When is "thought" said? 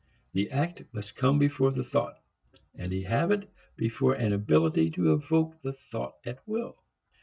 1.83-2.15, 5.73-6.15